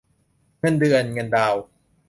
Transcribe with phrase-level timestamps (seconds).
[0.59, 1.55] เงินเดือนเงินดาว